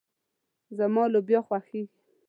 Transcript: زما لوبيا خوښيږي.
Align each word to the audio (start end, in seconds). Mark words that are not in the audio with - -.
زما 0.77 1.03
لوبيا 1.13 1.39
خوښيږي. 1.47 1.97